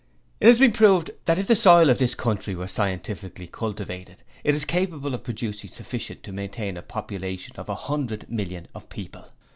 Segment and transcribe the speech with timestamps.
[0.39, 4.55] 'It has been proved that if the soil of this country were scientifically cultivated, it
[4.55, 9.25] is capable of producing sufficient to maintain a population of a hundred millions of people.